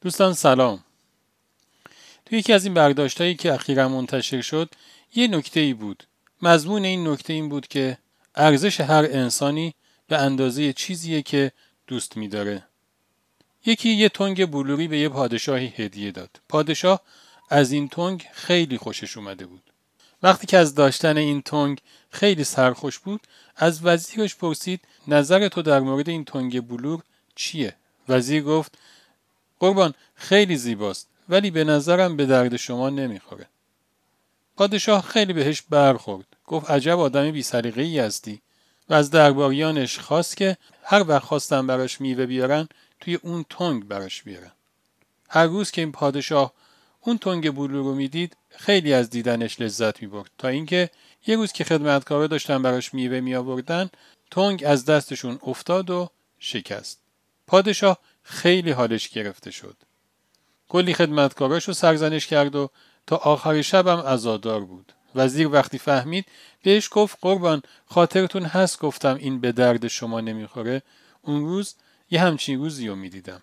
دوستان 0.00 0.34
سلام. 0.34 0.84
تو 2.26 2.36
یکی 2.36 2.52
از 2.52 2.64
این 2.64 2.74
برداشت 2.74 3.20
هایی 3.20 3.34
که 3.34 3.54
اخیرا 3.54 3.88
منتشر 3.88 4.40
شد 4.40 4.70
یه 5.14 5.28
نکته 5.28 5.60
ای 5.60 5.74
بود. 5.74 6.04
مضمون 6.42 6.84
این 6.84 7.08
نکته 7.08 7.32
این 7.32 7.48
بود 7.48 7.66
که 7.66 7.98
ارزش 8.34 8.80
هر 8.80 9.06
انسانی 9.10 9.74
به 10.08 10.18
اندازه 10.18 10.72
چیزیه 10.72 11.22
که 11.22 11.52
دوست 11.86 12.16
میداره. 12.16 12.62
یکی 13.66 13.88
یه 13.88 14.08
تنگ 14.08 14.50
بلوری 14.50 14.88
به 14.88 14.98
یه 14.98 15.08
پادشاهی 15.08 15.72
هدیه 15.76 16.10
داد. 16.10 16.30
پادشاه 16.48 17.00
از 17.50 17.72
این 17.72 17.88
تنگ 17.88 18.26
خیلی 18.32 18.78
خوشش 18.78 19.16
اومده 19.16 19.46
بود. 19.46 19.62
وقتی 20.22 20.46
که 20.46 20.58
از 20.58 20.74
داشتن 20.74 21.16
این 21.16 21.42
تنگ 21.42 21.80
خیلی 22.10 22.44
سرخوش 22.44 22.98
بود 22.98 23.20
از 23.56 23.84
وزیرش 23.84 24.36
پرسید 24.36 24.80
نظر 25.08 25.48
تو 25.48 25.62
در 25.62 25.80
مورد 25.80 26.08
این 26.08 26.24
تنگ 26.24 26.68
بلور 26.68 27.02
چیه؟ 27.34 27.74
وزیر 28.08 28.42
گفت 28.42 28.78
قربان 29.60 29.94
خیلی 30.14 30.56
زیباست 30.56 31.08
ولی 31.28 31.50
به 31.50 31.64
نظرم 31.64 32.16
به 32.16 32.26
درد 32.26 32.56
شما 32.56 32.90
نمی‌خوره. 32.90 33.46
پادشاه 34.56 35.02
خیلی 35.02 35.32
بهش 35.32 35.62
برخورد. 35.62 36.26
گفت 36.46 36.70
عجب 36.70 36.98
آدم 36.98 37.30
بی 37.30 37.44
ای 37.76 37.98
هستی 37.98 38.40
و 38.88 38.94
از 38.94 39.10
درباریانش 39.10 39.98
خواست 39.98 40.36
که 40.36 40.56
هر 40.82 41.04
وقت 41.08 41.24
خواستن 41.24 41.66
براش 41.66 42.00
میوه 42.00 42.26
بیارن 42.26 42.68
توی 43.00 43.14
اون 43.14 43.44
تنگ 43.50 43.84
براش 43.84 44.22
بیارن. 44.22 44.52
هر 45.28 45.46
روز 45.46 45.70
که 45.70 45.80
این 45.80 45.92
پادشاه 45.92 46.52
اون 47.00 47.18
تنگ 47.18 47.50
بلو 47.50 47.82
رو 47.82 47.94
می‌دید 47.94 48.36
خیلی 48.50 48.92
از 48.92 49.10
دیدنش 49.10 49.60
لذت 49.60 50.02
می‌برد 50.02 50.30
تا 50.38 50.48
اینکه 50.48 50.90
یه 51.26 51.36
روز 51.36 51.52
که 51.52 51.64
خدمتکارا 51.64 52.26
داشتن 52.26 52.62
براش 52.62 52.94
میوه 52.94 53.20
می 53.20 53.34
آوردن 53.34 53.90
تنگ 54.30 54.64
از 54.66 54.84
دستشون 54.84 55.38
افتاد 55.42 55.90
و 55.90 56.10
شکست. 56.38 56.98
پادشاه 57.46 57.98
خیلی 58.28 58.70
حالش 58.70 59.08
گرفته 59.08 59.50
شد. 59.50 59.76
کلی 60.68 60.94
خدمتکاراش 60.94 61.64
رو 61.64 61.74
سرزنش 61.74 62.26
کرد 62.26 62.56
و 62.56 62.70
تا 63.06 63.16
آخر 63.16 63.62
شبم 63.62 63.98
عزادار 63.98 64.60
بود. 64.60 64.92
وزیر 65.14 65.48
وقتی 65.48 65.78
فهمید 65.78 66.26
بهش 66.62 66.88
گفت 66.92 67.18
قربان 67.20 67.62
خاطرتون 67.86 68.42
هست 68.44 68.78
گفتم 68.78 69.14
این 69.14 69.40
به 69.40 69.52
درد 69.52 69.88
شما 69.88 70.20
نمی‌خوره 70.20 70.82
اون 71.22 71.44
روز 71.46 71.74
یه 72.10 72.20
همچین 72.20 72.58
روزی 72.58 72.88
رو 72.88 72.94
می‌دیدم. 72.94 73.42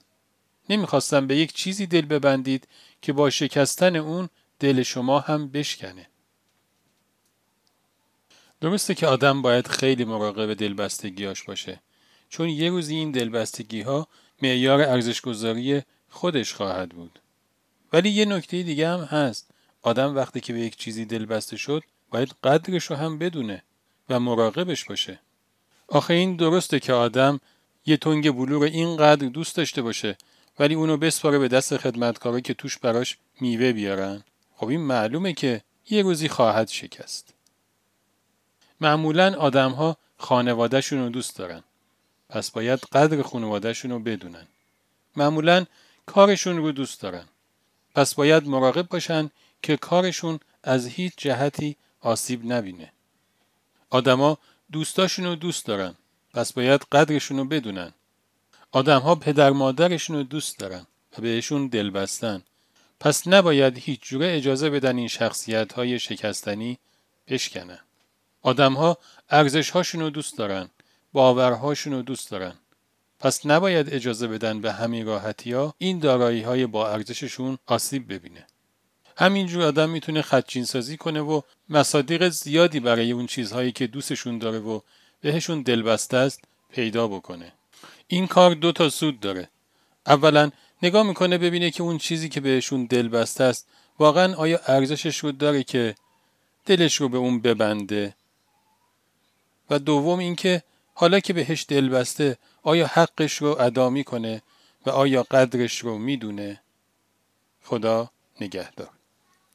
نمی‌خواستم 0.70 1.28
به 1.28 1.36
یک 1.36 1.54
چیزی 1.54 1.88
دل 1.88 2.06
ببندید 2.06 2.68
که 3.02 3.14
با 3.14 3.30
شکستن 3.30 3.96
اون 3.96 4.30
دل 4.60 4.84
شما 4.84 5.20
هم 5.20 5.48
بشکنه. 5.48 6.08
درسته 8.62 8.96
که 8.96 9.08
آدم 9.08 9.42
باید 9.42 9.68
خیلی 9.68 10.06
مراقب 10.06 10.54
دلبستگیاش 10.54 11.44
باشه 11.44 11.82
چون 12.30 12.50
یه 12.50 12.70
روزی 12.70 12.96
این 12.96 13.12
دلبستگی 13.12 13.82
ها 13.82 14.08
معیار 14.42 14.82
ارزشگذاری 14.82 15.82
خودش 16.10 16.54
خواهد 16.54 16.90
بود. 16.90 17.20
ولی 17.94 18.10
یه 18.10 18.26
نکته 18.26 18.64
دیگه 18.64 18.90
هم 18.90 19.00
هست. 19.00 19.50
آدم 19.82 20.16
وقتی 20.16 20.42
که 20.42 20.54
به 20.54 20.60
یک 20.60 20.76
چیزی 20.76 21.06
دلبسته 21.06 21.58
شد 21.58 21.84
باید 22.12 22.36
قدرش 22.44 22.86
رو 22.86 22.96
هم 22.96 23.18
بدونه 23.18 23.64
و 24.10 24.20
مراقبش 24.20 24.86
باشه. 24.86 25.20
آخه 25.88 26.14
این 26.14 26.36
درسته 26.36 26.80
که 26.80 26.94
آدم 26.94 27.40
یه 27.86 27.98
تنگ 27.98 28.32
بلور 28.32 28.64
اینقدر 28.64 29.28
دوست 29.28 29.56
داشته 29.56 29.82
باشه 29.82 30.18
ولی 30.60 30.74
اونو 30.74 30.98
بسپاره 30.98 31.40
به 31.40 31.48
دست 31.48 31.78
خدمتکارا 31.78 32.40
که 32.40 32.54
توش 32.54 32.78
براش 32.78 33.18
میوه 33.42 33.74
بیارن. 33.74 34.24
خب 34.56 34.68
این 34.68 34.82
معلومه 34.82 35.34
که 35.34 35.62
یه 35.90 36.02
روزی 36.02 36.30
خواهد 36.30 36.68
شکست. 36.68 37.34
معمولا 38.82 39.36
آدم 39.40 39.72
ها 39.72 39.98
خانوادهشون 40.18 41.00
رو 41.00 41.10
دوست 41.10 41.38
دارن. 41.38 41.64
پس 42.30 42.52
باید 42.52 42.80
قدر 42.80 43.22
خانوادهشون 43.22 43.92
رو 43.92 44.00
بدونن. 44.00 44.48
معمولا 45.16 45.66
کارشون 46.06 46.58
رو 46.58 46.72
دوست 46.72 47.02
دارن. 47.02 47.26
پس 47.96 48.14
باید 48.14 48.48
مراقب 48.48 48.88
باشن 48.88 49.30
که 49.62 49.78
کارشون 49.78 50.40
از 50.64 50.88
هیچ 50.88 51.14
جهتی 51.18 51.76
آسیب 52.02 52.46
نبینه. 52.46 52.92
آدما 53.90 54.38
دوستاشون 54.72 55.26
رو 55.26 55.36
دوست 55.36 55.66
دارن. 55.66 55.96
پس 56.34 56.54
باید 56.54 56.82
قدرشون 56.92 57.38
رو 57.38 57.46
بدونن. 57.46 57.94
آدمها 58.72 59.16
پدر 59.16 59.50
مادرشون 59.50 60.16
رو 60.16 60.24
دوست 60.24 60.60
دارن 60.60 60.88
و 61.18 61.22
بهشون 61.22 61.68
دل 61.68 61.90
بستن. 61.90 62.44
پس 63.00 63.28
نباید 63.28 63.78
هیچ 63.78 64.02
جوره 64.02 64.38
اجازه 64.38 64.70
بدن 64.70 64.98
این 64.98 65.08
شخصیت 65.08 65.74
های 65.74 66.00
شکستنی 66.00 66.78
بشکنن. 67.28 67.80
آدمها 68.42 68.98
ارزش 69.30 69.70
هاشون 69.70 70.02
رو 70.02 70.10
دوست 70.10 70.38
دارن. 70.38 70.70
باورهاشون 71.16 71.94
رو 71.94 72.02
دوست 72.02 72.32
دارن. 72.32 72.54
پس 73.20 73.46
نباید 73.46 73.94
اجازه 73.94 74.28
بدن 74.28 74.62
به 74.62 74.72
همین 74.72 75.06
راحتی 75.06 75.52
ها 75.54 75.74
این 75.78 76.00
دارایی 76.00 76.42
های 76.42 76.66
با 76.66 76.90
ارزششون 76.90 77.58
آسیب 77.66 78.14
ببینه. 78.14 78.48
همینجور 79.18 79.64
آدم 79.64 79.90
می‌تونه 79.90 80.22
خدچین 80.22 80.66
سازی 80.66 80.98
کنه 80.98 81.22
و 81.22 81.42
مصادیق 81.70 82.30
زیادی 82.30 82.80
برای 82.80 83.12
اون 83.12 83.28
چیزهایی 83.28 83.72
که 83.72 83.88
دوستشون 83.88 84.38
داره 84.38 84.60
و 84.60 84.80
بهشون 85.22 85.62
دلبسته 85.62 86.18
است 86.18 86.42
پیدا 86.72 87.08
بکنه. 87.08 87.52
این 88.08 88.28
کار 88.28 88.54
دو 88.54 88.72
تا 88.72 88.90
سود 88.90 89.20
داره. 89.20 89.50
اولا 90.06 90.52
نگاه 90.84 91.04
می‌کنه 91.04 91.38
ببینه 91.38 91.72
که 91.72 91.84
اون 91.84 91.98
چیزی 91.98 92.30
که 92.30 92.42
بهشون 92.42 92.86
دلبسته 92.86 93.44
است 93.44 93.68
واقعا 94.00 94.36
آیا 94.36 94.60
ارزشش 94.68 95.18
رو 95.18 95.32
داره 95.32 95.64
که 95.64 95.96
دلش 96.66 96.96
رو 96.96 97.10
به 97.10 97.18
اون 97.18 97.40
ببنده 97.40 98.16
و 99.70 99.80
دوم 99.80 100.20
اینکه 100.20 100.64
حالا 100.98 101.20
که 101.20 101.34
بهش 101.34 101.66
دل 101.68 101.90
بسته 101.90 102.38
آیا 102.64 102.88
حقش 102.88 103.34
رو 103.38 103.58
ادا 103.60 103.90
می‌کنه 103.90 104.42
و 104.86 104.90
آیا 104.90 105.24
قدرش 105.24 105.80
رو 105.80 105.98
می‌دونه؟ 105.98 106.62
خدا 107.64 108.12
نگهدار. 108.42 108.90